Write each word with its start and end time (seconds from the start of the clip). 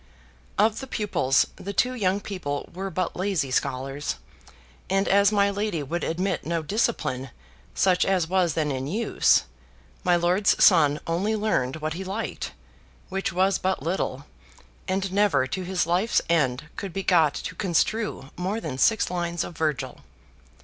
Of 0.57 0.79
the 0.79 0.87
pupils 0.87 1.45
the 1.57 1.73
two 1.73 1.93
young 1.93 2.21
people 2.21 2.67
were 2.73 2.89
but 2.89 3.15
lazy 3.15 3.51
scholars, 3.51 4.15
and 4.89 5.07
as 5.07 5.31
my 5.31 5.51
lady 5.51 5.83
would 5.83 6.03
admit 6.03 6.43
no 6.43 6.63
discipline 6.63 7.29
such 7.75 8.03
as 8.03 8.27
was 8.27 8.55
then 8.55 8.71
in 8.71 8.87
use, 8.87 9.43
my 10.03 10.15
lord's 10.15 10.55
son 10.65 10.99
only 11.05 11.35
learned 11.35 11.75
what 11.75 11.93
he 11.93 12.03
liked, 12.03 12.51
which 13.09 13.31
was 13.31 13.59
but 13.59 13.83
little, 13.83 14.25
and 14.87 15.13
never 15.13 15.45
to 15.45 15.61
his 15.61 15.85
life's 15.85 16.19
end 16.27 16.63
could 16.77 16.93
be 16.93 17.03
got 17.03 17.35
to 17.35 17.53
construe 17.53 18.31
more 18.35 18.59
than 18.59 18.79
six 18.79 19.11
lines 19.11 19.43
of 19.43 19.55
Virgil. 19.55 20.01